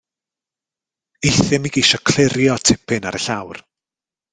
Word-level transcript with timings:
Euthum 1.33 1.69
i 1.69 1.73
geisio 1.77 2.01
clirio 2.09 2.59
tipyn 2.65 3.07
ar 3.09 3.23
y 3.23 3.25
llawr. 3.27 3.67